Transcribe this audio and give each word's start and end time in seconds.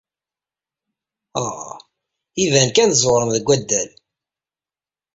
Uh, 1.45 1.65
iban 2.43 2.69
kan 2.75 2.89
tẓewrem 2.91 3.31
deg 3.35 3.47
waddal. 3.47 3.89